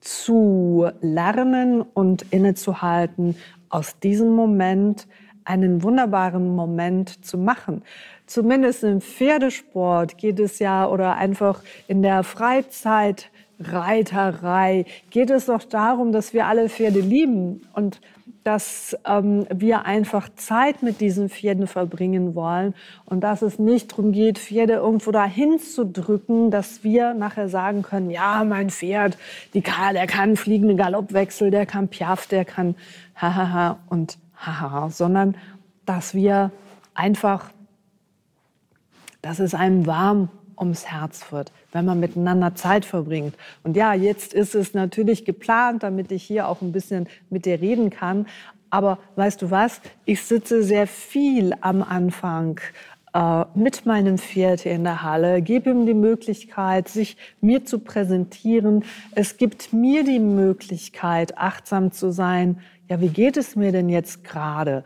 zu 0.00 0.88
lernen 1.00 1.82
und 1.82 2.22
innezuhalten 2.32 3.36
aus 3.68 3.98
diesem 3.98 4.34
Moment 4.34 5.06
einen 5.44 5.82
wunderbaren 5.82 6.54
Moment 6.54 7.24
zu 7.24 7.36
machen. 7.38 7.82
Zumindest 8.26 8.84
im 8.84 9.00
Pferdesport 9.00 10.18
geht 10.18 10.38
es 10.40 10.58
ja 10.58 10.86
oder 10.88 11.16
einfach 11.16 11.62
in 11.86 12.02
der 12.02 12.24
Freizeitreiterei 12.24 14.84
geht 15.10 15.30
es 15.30 15.46
doch 15.46 15.62
darum, 15.62 16.12
dass 16.12 16.34
wir 16.34 16.46
alle 16.46 16.68
Pferde 16.68 17.00
lieben 17.00 17.62
und 17.74 18.00
dass 18.46 18.96
ähm, 19.04 19.44
wir 19.52 19.86
einfach 19.86 20.28
Zeit 20.36 20.84
mit 20.84 21.00
diesen 21.00 21.28
Pferden 21.28 21.66
verbringen 21.66 22.36
wollen 22.36 22.74
und 23.04 23.24
dass 23.24 23.42
es 23.42 23.58
nicht 23.58 23.90
darum 23.90 24.12
geht, 24.12 24.38
Pferde 24.38 24.74
irgendwo 24.74 25.10
dahin 25.10 25.58
zu 25.58 25.84
drücken, 25.84 26.52
dass 26.52 26.84
wir 26.84 27.12
nachher 27.14 27.48
sagen 27.48 27.82
können, 27.82 28.08
ja, 28.08 28.44
mein 28.44 28.70
Pferd, 28.70 29.18
die 29.52 29.62
der 29.62 30.06
kann 30.06 30.36
fliegende 30.36 30.76
Galoppwechsel, 30.76 31.50
der 31.50 31.66
kann 31.66 31.88
Piaf, 31.88 32.28
der 32.28 32.44
kann 32.44 32.76
hahaha 33.16 33.78
und 33.88 34.18
hahaha, 34.36 34.90
sondern 34.90 35.36
dass 35.84 36.14
wir 36.14 36.50
einfach, 36.94 37.50
dass 39.22 39.38
es 39.38 39.54
einem 39.54 39.86
warm 39.86 40.28
ums 40.58 40.86
Herz 40.86 41.32
wird, 41.32 41.52
wenn 41.72 41.84
man 41.84 42.00
miteinander 42.00 42.54
Zeit 42.54 42.84
verbringt. 42.84 43.34
Und 43.62 43.76
ja, 43.76 43.92
jetzt 43.94 44.32
ist 44.32 44.54
es 44.54 44.74
natürlich 44.74 45.24
geplant, 45.24 45.82
damit 45.82 46.10
ich 46.12 46.22
hier 46.22 46.48
auch 46.48 46.62
ein 46.62 46.72
bisschen 46.72 47.08
mit 47.30 47.44
dir 47.44 47.60
reden 47.60 47.90
kann. 47.90 48.26
Aber 48.70 48.98
weißt 49.16 49.42
du 49.42 49.50
was? 49.50 49.80
Ich 50.04 50.22
sitze 50.22 50.62
sehr 50.62 50.86
viel 50.86 51.52
am 51.60 51.82
Anfang 51.82 52.60
äh, 53.14 53.44
mit 53.54 53.86
meinem 53.86 54.18
Pferd 54.18 54.66
in 54.66 54.84
der 54.84 55.02
Halle, 55.02 55.40
gebe 55.40 55.70
ihm 55.70 55.86
die 55.86 55.94
Möglichkeit, 55.94 56.88
sich 56.88 57.16
mir 57.40 57.64
zu 57.64 57.78
präsentieren. 57.78 58.84
Es 59.14 59.36
gibt 59.36 59.72
mir 59.72 60.04
die 60.04 60.18
Möglichkeit, 60.18 61.38
achtsam 61.38 61.92
zu 61.92 62.10
sein. 62.10 62.60
Ja, 62.88 63.00
wie 63.00 63.08
geht 63.08 63.36
es 63.36 63.56
mir 63.56 63.72
denn 63.72 63.88
jetzt 63.88 64.22
gerade? 64.22 64.84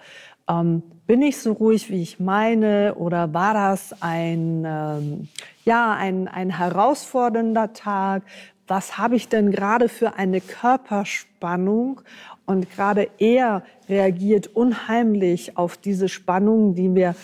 Ähm, 0.49 0.83
bin 1.07 1.21
ich 1.21 1.37
so 1.39 1.53
ruhig, 1.53 1.91
wie 1.91 2.01
ich 2.01 2.19
meine? 2.19 2.95
Oder 2.95 3.35
war 3.35 3.53
das 3.53 3.95
ein, 4.01 4.65
ähm, 4.67 5.29
ja, 5.67 5.93
ein, 5.93 6.27
ein 6.27 6.49
herausfordernder 6.49 7.75
Tag? 7.75 8.23
Was 8.67 8.97
habe 8.97 9.17
ich 9.17 9.29
denn 9.29 9.51
gerade 9.51 9.91
für 9.91 10.15
eine 10.15 10.41
Körperspannung? 10.41 12.01
Und 12.47 12.71
gerade 12.71 13.11
er 13.19 13.65
reagiert 13.89 14.47
unheimlich 14.47 15.59
auf 15.59 15.77
diese 15.77 16.09
Spannung, 16.09 16.75
die 16.75 16.95
wir 16.95 17.15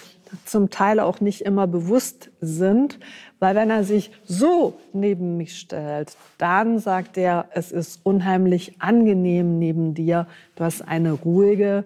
zum 0.45 0.68
Teil 0.68 1.00
auch 1.00 1.21
nicht 1.21 1.40
immer 1.40 1.66
bewusst 1.66 2.30
sind. 2.40 2.99
Weil 3.38 3.55
wenn 3.55 3.71
er 3.71 3.85
sich 3.85 4.11
so 4.25 4.75
neben 4.93 5.37
mich 5.37 5.59
stellt, 5.59 6.16
dann 6.38 6.78
sagt 6.78 7.19
er, 7.19 7.47
es 7.52 7.71
ist 7.71 8.00
unheimlich 8.02 8.81
angenehm 8.81 9.59
neben 9.59 9.95
dir. 9.95 10.26
Du 10.55 10.64
hast 10.64 10.81
eine 10.83 11.12
ruhige, 11.12 11.85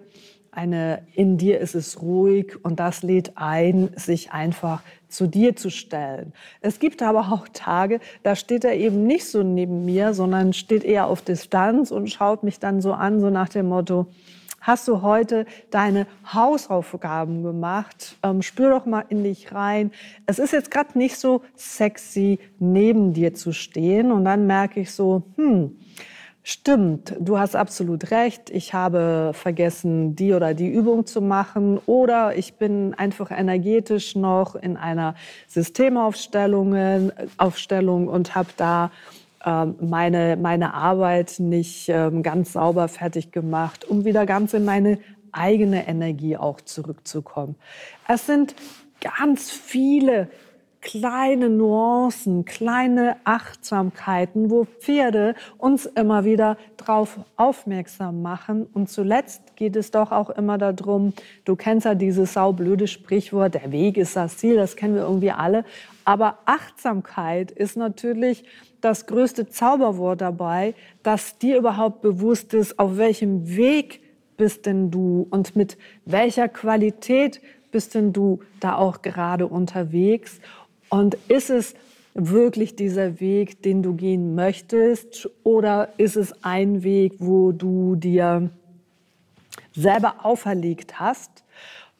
eine, 0.51 1.03
in 1.13 1.37
dir 1.37 1.59
ist 1.59 1.75
es 1.75 2.01
ruhig 2.01 2.63
und 2.63 2.79
das 2.79 3.03
lädt 3.03 3.33
ein, 3.35 3.89
sich 3.95 4.31
einfach 4.31 4.81
zu 5.07 5.27
dir 5.27 5.55
zu 5.55 5.69
stellen. 5.69 6.33
Es 6.61 6.79
gibt 6.79 7.01
aber 7.01 7.31
auch 7.31 7.47
Tage, 7.53 7.99
da 8.23 8.35
steht 8.35 8.63
er 8.63 8.75
eben 8.75 9.05
nicht 9.05 9.25
so 9.25 9.43
neben 9.43 9.85
mir, 9.85 10.13
sondern 10.13 10.53
steht 10.53 10.83
eher 10.83 11.07
auf 11.07 11.21
Distanz 11.21 11.91
und 11.91 12.09
schaut 12.09 12.43
mich 12.43 12.59
dann 12.59 12.81
so 12.81 12.93
an, 12.93 13.19
so 13.19 13.29
nach 13.29 13.49
dem 13.49 13.67
Motto, 13.67 14.07
hast 14.61 14.87
du 14.87 15.01
heute 15.01 15.45
deine 15.69 16.07
Hausaufgaben 16.33 17.43
gemacht? 17.43 18.17
Ähm, 18.23 18.41
spür 18.41 18.69
doch 18.69 18.85
mal 18.85 19.03
in 19.09 19.23
dich 19.23 19.51
rein. 19.51 19.91
Es 20.25 20.39
ist 20.39 20.53
jetzt 20.53 20.71
gerade 20.71 20.97
nicht 20.97 21.17
so 21.17 21.41
sexy, 21.55 22.39
neben 22.59 23.13
dir 23.13 23.33
zu 23.33 23.51
stehen. 23.51 24.11
Und 24.11 24.23
dann 24.25 24.47
merke 24.47 24.79
ich 24.79 24.91
so, 24.91 25.23
hm, 25.35 25.77
Stimmt, 26.43 27.15
du 27.19 27.37
hast 27.37 27.55
absolut 27.55 28.09
recht. 28.09 28.49
Ich 28.49 28.73
habe 28.73 29.29
vergessen, 29.33 30.15
die 30.15 30.33
oder 30.33 30.55
die 30.55 30.69
Übung 30.69 31.05
zu 31.05 31.21
machen 31.21 31.77
oder 31.85 32.35
ich 32.35 32.55
bin 32.55 32.95
einfach 32.95 33.29
energetisch 33.29 34.15
noch 34.15 34.55
in 34.55 34.75
einer 34.75 35.13
Systemaufstellung 35.47 37.11
Aufstellung 37.37 38.07
und 38.07 38.33
habe 38.33 38.49
da 38.57 38.91
meine, 39.45 40.37
meine 40.37 40.73
Arbeit 40.73 41.35
nicht 41.39 41.89
ähm, 41.89 42.23
ganz 42.23 42.53
sauber 42.53 42.87
fertig 42.87 43.31
gemacht, 43.31 43.85
um 43.85 44.05
wieder 44.05 44.25
ganz 44.25 44.53
in 44.53 44.65
meine 44.65 44.99
eigene 45.31 45.87
Energie 45.87 46.37
auch 46.37 46.61
zurückzukommen. 46.61 47.55
Es 48.07 48.25
sind 48.25 48.55
ganz 48.99 49.49
viele 49.51 50.27
kleine 50.81 51.47
Nuancen, 51.49 52.43
kleine 52.43 53.17
Achtsamkeiten, 53.23 54.49
wo 54.49 54.65
Pferde 54.65 55.35
uns 55.57 55.85
immer 55.85 56.25
wieder 56.25 56.57
drauf 56.77 57.19
aufmerksam 57.37 58.21
machen. 58.21 58.67
Und 58.73 58.89
zuletzt 58.89 59.55
geht 59.55 59.75
es 59.75 59.91
doch 59.91 60.11
auch 60.11 60.31
immer 60.31 60.57
darum, 60.57 61.13
du 61.45 61.55
kennst 61.55 61.85
ja 61.85 61.93
dieses 61.93 62.33
saublöde 62.33 62.87
Sprichwort, 62.87 63.53
der 63.53 63.71
Weg 63.71 63.97
ist 63.97 64.15
das 64.15 64.37
Ziel, 64.37 64.55
das 64.55 64.75
kennen 64.75 64.95
wir 64.95 65.03
irgendwie 65.03 65.31
alle. 65.31 65.65
Aber 66.03 66.39
Achtsamkeit 66.45 67.51
ist 67.51 67.77
natürlich 67.77 68.43
das 68.81 69.05
größte 69.05 69.47
Zauberwort 69.47 70.21
dabei, 70.21 70.73
dass 71.03 71.37
dir 71.37 71.57
überhaupt 71.57 72.01
bewusst 72.01 72.53
ist, 72.53 72.79
auf 72.79 72.97
welchem 72.97 73.55
Weg 73.55 74.01
bist 74.37 74.65
denn 74.65 74.91
du 74.91 75.27
und 75.29 75.55
mit 75.55 75.77
welcher 76.05 76.49
Qualität 76.49 77.41
bist 77.71 77.95
denn 77.95 78.11
du 78.11 78.41
da 78.59 78.75
auch 78.75 79.01
gerade 79.01 79.47
unterwegs 79.47 80.41
und 80.89 81.15
ist 81.29 81.49
es 81.49 81.73
wirklich 82.13 82.75
dieser 82.75 83.19
Weg, 83.19 83.61
den 83.61 83.81
du 83.83 83.93
gehen 83.93 84.35
möchtest? 84.35 85.29
Oder 85.43 85.89
ist 85.97 86.17
es 86.17 86.43
ein 86.43 86.83
Weg, 86.83 87.13
wo 87.19 87.51
du 87.51 87.95
dir 87.95 88.49
selber 89.73 90.25
auferlegt 90.25 90.99
hast, 90.99 91.45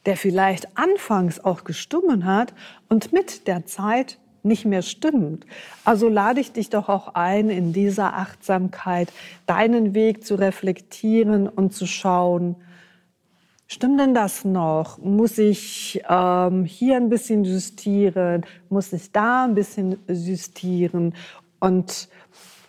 der 0.04 0.16
vielleicht 0.16 0.76
anfangs 0.76 1.42
auch 1.42 1.64
gestummen 1.64 2.26
hat 2.26 2.52
und 2.88 3.12
mit 3.12 3.46
der 3.46 3.66
Zeit 3.66 4.18
nicht 4.44 4.64
mehr 4.64 4.82
stimmt. 4.82 5.46
Also 5.84 6.08
lade 6.08 6.40
ich 6.40 6.52
dich 6.52 6.70
doch 6.70 6.88
auch 6.88 7.14
ein, 7.14 7.50
in 7.50 7.72
dieser 7.72 8.14
Achtsamkeit 8.14 9.12
deinen 9.46 9.94
Weg 9.94 10.24
zu 10.24 10.34
reflektieren 10.34 11.48
und 11.48 11.72
zu 11.72 11.86
schauen, 11.86 12.56
Stimmt 13.74 14.00
denn 14.00 14.12
das 14.12 14.44
noch? 14.44 14.98
Muss 14.98 15.38
ich 15.38 16.02
ähm, 16.06 16.66
hier 16.66 16.96
ein 16.96 17.08
bisschen 17.08 17.42
justieren? 17.44 18.44
Muss 18.68 18.92
ich 18.92 19.12
da 19.12 19.44
ein 19.44 19.54
bisschen 19.54 19.96
justieren? 20.08 21.14
Und 21.58 22.10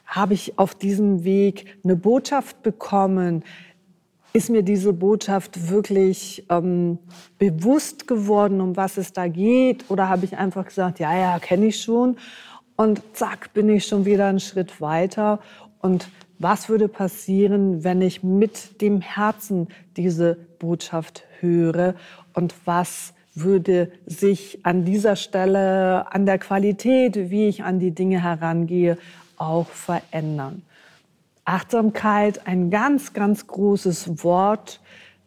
habe 0.06 0.34
ich 0.34 0.58
auf 0.58 0.76
diesem 0.76 1.26
Weg 1.26 1.78
eine 1.84 1.98
Botschaft 1.98 2.64
bekommen? 2.64 3.44
Ist 4.36 4.50
mir 4.50 4.64
diese 4.64 4.94
Botschaft 4.94 5.70
wirklich 5.70 6.44
ähm, 6.50 6.98
bewusst 7.38 8.08
geworden, 8.08 8.62
um 8.62 8.76
was 8.76 8.98
es 8.98 9.14
da 9.14 9.28
geht? 9.28 9.92
Oder 9.92 10.10
habe 10.10 10.26
ich 10.26 10.38
einfach 10.38 10.66
gesagt, 10.66 10.98
ja, 10.98 11.16
ja, 11.16 11.38
kenne 11.38 11.68
ich 11.68 11.80
schon? 11.80 12.18
Und 12.76 13.04
zack, 13.14 13.54
bin 13.54 13.70
ich 13.70 13.86
schon 13.86 14.06
wieder 14.06 14.26
einen 14.26 14.40
Schritt 14.40 14.82
weiter. 14.82 15.40
Und 15.82 16.10
was 16.40 16.68
würde 16.68 16.88
passieren, 16.88 17.84
wenn 17.84 18.02
ich 18.02 18.24
mit 18.24 18.82
dem 18.82 19.02
Herzen 19.02 19.68
diese 19.98 20.36
Botschaft 20.58 21.26
höre 21.40 21.94
und 22.34 22.56
was 22.66 23.14
würde 23.36 23.92
sich 24.08 24.66
an 24.66 24.84
dieser 24.84 25.16
Stelle, 25.16 26.12
an 26.12 26.26
der 26.26 26.40
Qualität, 26.40 27.30
wie 27.30 27.48
ich 27.48 27.64
an 27.64 27.78
die 27.78 27.92
Dinge 27.92 28.24
herangehe, 28.24 28.98
auch 29.38 29.68
verändern. 29.68 30.64
Achtsamkeit, 31.46 32.48
ein 32.48 32.70
ganz, 32.70 33.14
ganz 33.14 33.48
großes 33.48 34.24
Wort, 34.24 34.80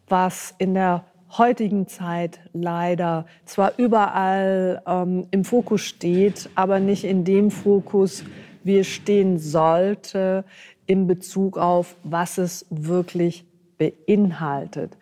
was 0.07 0.55
in 0.57 0.73
der 0.73 1.03
heutigen 1.37 1.87
Zeit 1.87 2.39
leider 2.53 3.25
zwar 3.45 3.73
überall 3.77 4.81
ähm, 4.87 5.27
im 5.31 5.43
Fokus 5.43 5.81
steht, 5.81 6.49
aber 6.55 6.79
nicht 6.79 7.03
in 7.03 7.23
dem 7.23 7.51
Fokus, 7.51 8.23
wie 8.63 8.79
es 8.79 8.87
stehen 8.87 9.37
sollte, 9.37 10.43
in 10.85 11.05
Bezug 11.05 11.57
auf, 11.57 11.95
was 12.03 12.37
es 12.37 12.65
wirklich 12.69 13.45
beinhaltet. 13.77 14.97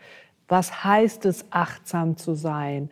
Was 0.48 0.84
heißt 0.84 1.26
es, 1.26 1.46
achtsam 1.52 2.18
zu 2.18 2.36
sein? 2.36 2.90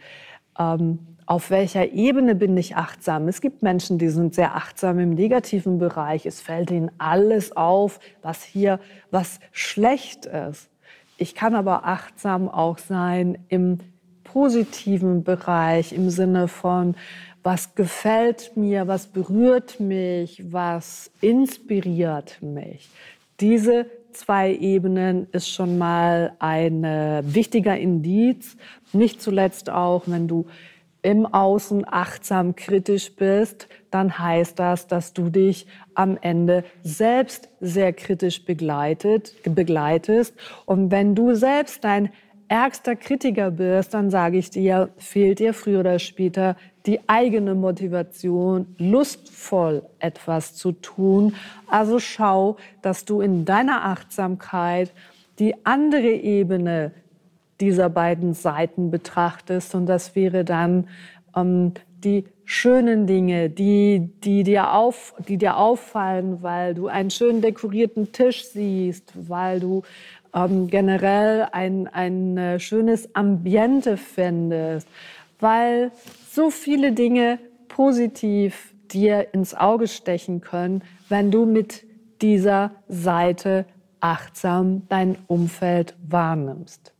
Ähm, 0.58 1.00
auf 1.26 1.50
welcher 1.50 1.92
Ebene 1.94 2.36
bin 2.36 2.56
ich 2.58 2.76
achtsam? 2.76 3.28
Es 3.28 3.42
gibt 3.42 3.64
Menschen, 3.64 3.98
die 3.98 4.10
sind 4.10 4.36
sehr 4.36 4.56
achtsam 4.56 5.00
im 5.00 5.12
negativen 5.12 5.78
Bereich. 5.78 6.26
Es 6.26 6.42
fällt 6.42 6.72
ihnen 6.72 6.92
alles 6.98 7.56
auf, 7.56 8.00
was 8.22 8.44
hier, 8.44 8.80
was 9.12 9.40
schlecht 9.52 10.26
ist. 10.26 10.70
Ich 11.18 11.36
kann 11.36 11.56
aber 11.56 11.86
achtsam 11.86 12.50
auch 12.50 12.78
sein 12.78 13.38
im 13.50 13.80
positiven 14.24 15.24
Bereich, 15.24 15.94
im 15.94 16.10
Sinne 16.10 16.48
von, 16.48 16.96
was 17.44 17.76
gefällt 17.76 18.56
mir, 18.56 18.88
was 18.88 19.08
berührt 19.08 19.80
mich, 19.80 20.44
was 20.52 21.12
inspiriert 21.22 22.42
mich. 22.42 22.90
Diese 23.40 23.86
zwei 24.12 24.54
Ebenen 24.54 25.28
ist 25.32 25.50
schon 25.50 25.78
mal 25.78 26.34
ein 26.40 26.84
wichtiger 27.26 27.78
Indiz. 27.78 28.58
Nicht 28.92 29.22
zuletzt 29.22 29.70
auch, 29.70 30.04
wenn 30.06 30.28
du 30.28 30.46
im 31.04 31.26
Außen 31.26 31.86
achtsam 31.86 32.56
kritisch 32.56 33.16
bist, 33.16 33.68
dann 33.92 34.18
heißt 34.18 34.58
das, 34.58 34.88
dass 34.88 35.14
du 35.14 35.30
dich 35.30 35.68
am 35.94 36.18
Ende 36.20 36.64
selbst 36.82 37.50
sehr 37.60 37.94
kritisch 37.94 38.46
begleitet, 38.46 39.36
begleitest. 39.44 40.34
Und 40.66 40.92
wenn 40.92 41.14
du 41.14 41.36
selbst 41.36 41.84
dein 41.84 42.10
ärgster 42.48 42.96
Kritiker 42.96 43.52
bist, 43.52 43.94
dann 43.94 44.10
sage 44.10 44.38
ich 44.38 44.50
dir, 44.50 44.90
fehlt 44.98 45.40
dir 45.40 45.54
früher 45.54 45.82
oder 45.82 46.00
später 46.00 46.56
die 46.86 47.00
eigene 47.08 47.54
Motivation, 47.54 48.76
lustvoll 48.78 49.84
etwas 50.00 50.56
zu 50.56 50.72
tun. 50.72 51.36
Also 51.68 52.00
schau, 52.00 52.58
dass 52.82 53.06
du 53.06 53.22
in 53.22 53.46
deiner 53.46 53.86
Achtsamkeit 53.86 54.94
die 55.40 55.66
andere 55.66 56.12
Ebene 56.12 56.92
dieser 57.64 57.90
beiden 57.90 58.34
Seiten 58.34 58.92
betrachtest. 58.92 59.76
Und 59.76 59.86
das 59.86 60.16
wäre 60.16 60.44
dann 60.44 60.88
ähm, 61.36 61.74
die 62.04 62.26
schönen 62.46 63.08
Dinge, 63.08 63.50
die, 63.50 64.10
die, 64.24 64.44
dir 64.44 64.74
auf, 64.74 65.16
die 65.28 65.38
dir 65.38 65.58
auffallen, 65.58 66.44
weil 66.44 66.74
du 66.74 66.88
einen 66.88 67.10
schön 67.10 67.42
dekorierten 67.42 68.12
Tisch 68.12 68.46
siehst, 68.46 69.14
weil 69.16 69.60
du 69.60 69.84
ähm, 70.34 70.68
generell 70.68 71.48
ein, 71.52 71.88
ein 71.88 72.38
äh, 72.38 72.60
schönes 72.60 73.16
Ambiente 73.16 73.98
findest, 73.98 74.88
weil 75.40 75.92
so 76.30 76.50
viele 76.50 76.92
Dinge 76.92 77.40
positiv 77.68 78.74
dir 78.92 79.34
ins 79.34 79.56
Auge 79.56 79.88
stechen 79.88 80.42
können, 80.42 80.84
wenn 81.10 81.32
du 81.32 81.46
mit 81.46 81.86
dieser 82.22 82.72
Seite 82.88 83.66
achtsam 84.00 84.84
dein 84.90 85.18
Umfeld 85.28 85.96
wahrnimmst. 86.08 86.93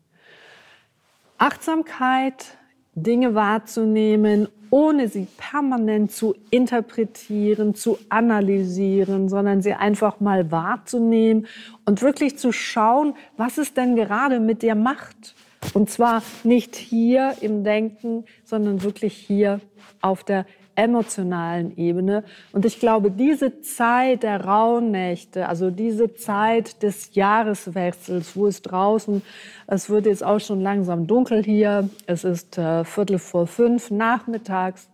Achtsamkeit, 1.44 2.58
Dinge 2.96 3.36
wahrzunehmen, 3.36 4.48
ohne 4.70 5.10
sie 5.10 5.28
permanent 5.36 6.10
zu 6.10 6.36
interpretieren, 6.52 7.76
zu 7.76 8.00
analysieren, 8.08 9.28
sondern 9.28 9.62
sie 9.62 9.74
einfach 9.74 10.22
mal 10.22 10.52
wahrzunehmen 10.52 11.48
und 11.84 12.02
wirklich 12.02 12.38
zu 12.38 12.54
schauen, 12.54 13.14
was 13.36 13.58
es 13.58 13.74
denn 13.74 13.98
gerade 13.98 14.40
mit 14.40 14.62
dir 14.62 14.76
macht. 14.76 15.36
Und 15.74 15.90
zwar 15.90 16.24
nicht 16.46 16.78
hier 16.78 17.36
im 17.42 17.66
Denken, 17.66 18.24
sondern 18.46 18.82
wirklich 18.82 19.14
hier 19.14 19.60
auf 20.00 20.24
der 20.24 20.46
emotionalen 20.76 21.78
Ebene. 21.78 22.24
Und 22.52 22.66
ich 22.66 22.80
glaube, 22.80 23.12
diese 23.12 23.62
Zeit 23.62 24.24
der 24.24 24.44
Rauhnächte, 24.44 25.48
also 25.48 25.70
diese 25.70 26.14
Zeit 26.16 26.82
des 26.84 27.14
Jahreswechsels, 27.14 28.36
wo 28.36 28.48
es 28.48 28.62
draußen, 28.62 29.22
es 29.68 29.90
wird 29.90 30.06
jetzt 30.06 30.24
auch 30.24 30.40
schon 30.40 30.62
langsam 30.62 31.08
dunkel 31.08 31.44
hier, 31.44 31.90
es 32.08 32.24
ist 32.24 32.58
äh, 32.58 32.84
Viertel 32.84 33.20
vor 33.20 33.48
fünf 33.48 33.92
nachmittags 33.92 34.90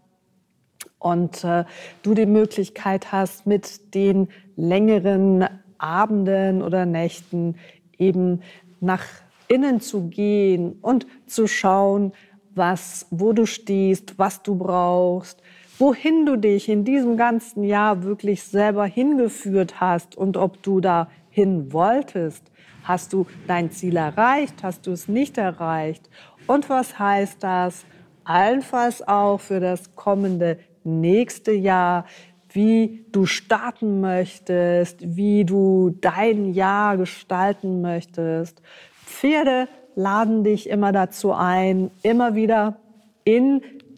und 1.00 1.44
äh, 1.44 1.64
du 2.04 2.14
die 2.14 2.26
Möglichkeit 2.26 3.12
hast, 3.12 3.48
mit 3.48 3.94
den 3.96 4.28
längeren 4.56 5.46
Abenden 5.78 6.62
oder 6.62 6.86
Nächten 6.86 7.56
eben 7.98 8.42
nach 8.82 9.06
innen 9.48 9.82
zu 9.82 10.10
gehen 10.10 10.78
und 10.82 11.08
zu 11.26 11.48
schauen, 11.48 12.14
was, 12.54 13.08
wo 13.10 13.34
du 13.34 13.46
stehst, 13.46 14.20
was 14.20 14.44
du 14.44 14.56
brauchst, 14.56 15.42
wohin 15.80 16.26
du 16.26 16.36
dich 16.36 16.68
in 16.70 16.84
diesem 16.84 17.16
ganzen 17.16 17.64
Jahr 17.64 18.04
wirklich 18.04 18.44
selber 18.44 18.86
hingeführt 18.86 19.80
hast 19.80 20.16
und 20.16 20.38
ob 20.38 20.62
du 20.62 20.82
da 20.82 21.10
hin 21.30 21.72
wolltest. 21.72 22.44
Hast 22.84 23.14
du 23.14 23.26
dein 23.48 23.72
Ziel 23.72 23.96
erreicht? 23.96 24.62
Hast 24.62 24.88
du 24.88 24.92
es 24.92 25.08
nicht 25.08 25.38
erreicht? 25.38 26.10
Und 26.48 26.70
was 26.70 27.00
heißt 27.00 27.42
das 27.42 27.86
allenfalls 28.26 29.08
auch 29.08 29.40
für 29.40 29.60
das 29.60 29.96
kommende 29.96 30.60
nächste 30.84 31.52
Jahr? 31.52 32.06
wie 32.52 33.06
du 33.12 33.26
starten 33.26 34.02
möchtest, 34.02 35.16
wie 35.16 35.46
du 35.46 35.96
dein 36.02 36.54
Jahr 36.54 36.98
gestalten 36.98 37.82
möchtest. 37.82 38.62
Pferde 39.06 39.68
laden 39.96 40.44
dich 40.44 40.68
immer 40.70 40.92
dazu 40.92 41.32
ein, 41.32 41.92
immer 42.02 42.36
wieder 42.36 42.78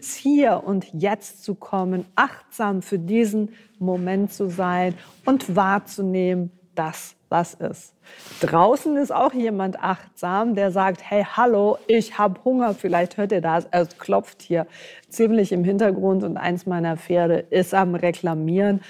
ins 0.02 0.16
Hier 0.16 0.64
und 0.66 0.92
Jetzt 0.94 1.44
zu 1.44 1.54
kommen, 1.54 2.06
achtsam 2.16 2.82
für 2.82 2.98
diesen 2.98 3.50
Moment 3.78 4.34
zu 4.34 4.50
sein 4.50 4.96
und 5.26 5.56
wahrzunehmen, 5.56 6.50
dass 6.74 7.16
was 7.30 7.54
ist. 7.54 7.94
Draußen 8.42 8.98
ist 8.98 9.14
auch 9.14 9.34
jemand 9.34 9.80
achtsam, 9.80 10.56
der 10.56 10.72
sagt, 10.72 11.08
hey, 11.08 11.24
hallo, 11.24 11.78
ich 11.86 12.18
habe 12.18 12.44
Hunger. 12.44 12.74
Vielleicht 12.74 13.18
hört 13.18 13.32
ihr 13.32 13.42
das. 13.42 13.68
Es 13.70 13.96
klopft 14.00 14.42
hier 14.42 14.66
ziemlich 15.08 15.52
im 15.52 15.64
Hintergrund 15.64 16.24
und 16.24 16.36
eins 16.36 16.66
meiner 16.66 16.98
Pferde 16.98 17.46
ist 17.52 17.76
am 17.76 17.94
Reklamieren. 17.94 18.82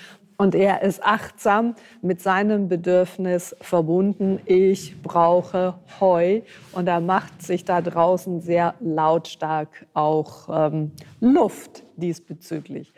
Und 0.42 0.56
er 0.56 0.82
ist 0.82 1.04
achtsam 1.04 1.76
mit 2.02 2.20
seinem 2.20 2.68
Bedürfnis 2.68 3.56
verbunden. 3.62 4.40
Ich 4.46 5.00
brauche 5.04 5.76
Heu. 6.00 6.42
Und 6.72 6.88
er 6.88 7.00
macht 7.00 7.44
sich 7.44 7.64
da 7.64 7.80
draußen 7.80 8.42
sehr 8.42 8.74
lautstark 8.80 9.86
auch 9.94 10.50
ähm, 10.52 10.94
Luft 11.20 11.84
diesbezüglich. 11.96 12.92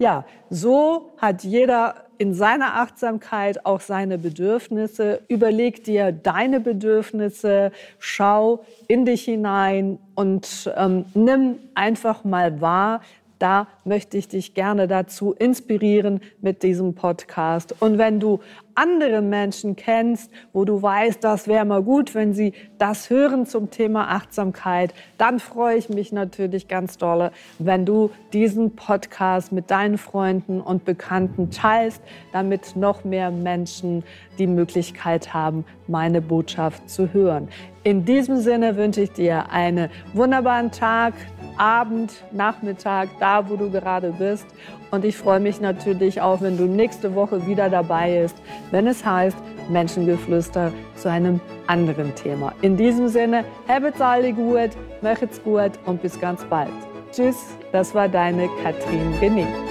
Ja, 0.00 0.24
so 0.48 1.12
hat 1.18 1.44
jeder 1.44 2.06
in 2.18 2.34
seiner 2.34 2.80
Achtsamkeit 2.80 3.64
auch 3.64 3.80
seine 3.80 4.18
Bedürfnisse. 4.18 5.20
Überleg 5.28 5.84
dir 5.84 6.10
deine 6.10 6.58
Bedürfnisse, 6.58 7.70
schau 8.00 8.64
in 8.88 9.04
dich 9.04 9.22
hinein 9.26 10.00
und 10.16 10.68
ähm, 10.76 11.04
nimm 11.14 11.60
einfach 11.76 12.24
mal 12.24 12.60
wahr, 12.60 13.00
da 13.40 13.66
möchte 13.84 14.18
ich 14.18 14.28
dich 14.28 14.54
gerne 14.54 14.86
dazu 14.86 15.32
inspirieren 15.32 16.20
mit 16.40 16.62
diesem 16.62 16.94
Podcast. 16.94 17.74
Und 17.80 17.98
wenn 17.98 18.20
du 18.20 18.40
andere 18.74 19.20
Menschen 19.20 19.76
kennst, 19.76 20.30
wo 20.52 20.64
du 20.64 20.80
weißt, 20.80 21.22
das 21.22 21.48
wäre 21.48 21.64
mal 21.64 21.82
gut, 21.82 22.14
wenn 22.14 22.32
sie 22.32 22.52
das 22.78 23.10
hören 23.10 23.46
zum 23.46 23.70
Thema 23.70 24.08
Achtsamkeit, 24.08 24.94
dann 25.18 25.38
freue 25.38 25.76
ich 25.76 25.88
mich 25.88 26.12
natürlich 26.12 26.68
ganz 26.68 26.96
dolle, 26.96 27.32
wenn 27.58 27.84
du 27.84 28.10
diesen 28.32 28.76
Podcast 28.76 29.52
mit 29.52 29.70
deinen 29.70 29.98
Freunden 29.98 30.60
und 30.60 30.84
Bekannten 30.84 31.50
teilst, 31.50 32.02
damit 32.32 32.76
noch 32.76 33.04
mehr 33.04 33.30
Menschen 33.30 34.02
die 34.38 34.46
Möglichkeit 34.46 35.34
haben, 35.34 35.64
meine 35.86 36.22
Botschaft 36.22 36.88
zu 36.88 37.12
hören. 37.12 37.48
In 37.82 38.04
diesem 38.04 38.36
Sinne 38.38 38.76
wünsche 38.76 39.02
ich 39.02 39.12
dir 39.12 39.50
einen 39.50 39.88
wunderbaren 40.12 40.70
Tag, 40.70 41.14
Abend, 41.56 42.12
Nachmittag, 42.32 43.08
da 43.20 43.48
wo 43.48 43.56
du 43.56 43.69
gerade 43.70 44.12
bist. 44.12 44.46
Und 44.90 45.04
ich 45.04 45.16
freue 45.16 45.40
mich 45.40 45.60
natürlich 45.60 46.20
auch, 46.20 46.40
wenn 46.40 46.56
du 46.56 46.64
nächste 46.64 47.14
Woche 47.14 47.46
wieder 47.46 47.70
dabei 47.70 48.22
bist, 48.22 48.36
wenn 48.70 48.86
es 48.86 49.04
heißt 49.04 49.36
Menschengeflüster 49.68 50.72
zu 50.96 51.10
einem 51.10 51.40
anderen 51.66 52.14
Thema. 52.14 52.52
In 52.62 52.76
diesem 52.76 53.08
Sinne, 53.08 53.44
habt's 53.68 54.00
alle 54.00 54.32
gut, 54.32 54.70
macht's 55.00 55.42
gut 55.42 55.72
und 55.86 56.02
bis 56.02 56.20
ganz 56.20 56.44
bald. 56.44 56.70
Tschüss, 57.12 57.56
das 57.72 57.94
war 57.94 58.08
deine 58.08 58.48
Katrin 58.62 59.18
Genick. 59.20 59.69